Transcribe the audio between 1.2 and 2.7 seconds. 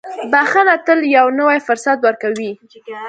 نوی فرصت ورکوي.